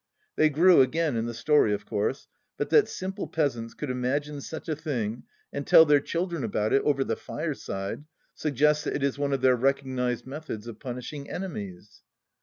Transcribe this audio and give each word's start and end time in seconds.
They 0.35 0.49
grew 0.49 0.81
again 0.81 1.15
in 1.15 1.27
the 1.27 1.33
story, 1.35 1.75
of 1.75 1.85
course. 1.85 2.27
But 2.57 2.71
that 2.71 2.89
simple 2.89 3.27
peasants 3.27 3.75
could 3.75 3.91
imagine 3.91 4.41
such 4.41 4.67
a 4.67 4.75
thing, 4.75 5.25
and 5.53 5.67
tell 5.67 5.85
their 5.85 5.99
children 5.99 6.43
about 6.43 6.73
it 6.73 6.81
over 6.81 7.03
the 7.03 7.15
fireside, 7.15 8.05
suggests 8.33 8.85
that 8.85 8.95
it 8.95 9.03
is 9.03 9.19
one 9.19 9.31
of 9.31 9.41
their 9.41 9.55
recognized 9.55 10.25
methods 10.25 10.65
of 10.65 10.79
punishing 10.79 11.29
enemies 11.29 12.01